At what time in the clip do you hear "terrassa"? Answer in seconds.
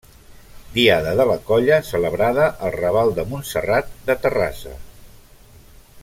4.25-4.77